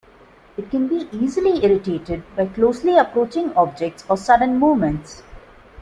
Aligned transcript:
It 0.57 0.71
can 0.71 0.87
be 0.87 1.07
easily 1.11 1.63
irritated 1.63 2.23
by 2.35 2.47
closely 2.47 2.97
approaching 2.97 3.53
objects 3.53 4.03
or 4.09 4.17
sudden 4.17 4.57
movements. 4.57 5.21